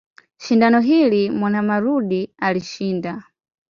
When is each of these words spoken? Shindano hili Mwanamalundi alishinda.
Shindano 0.37 0.79
hili 0.79 1.29
Mwanamalundi 1.29 2.33
alishinda. 2.37 3.23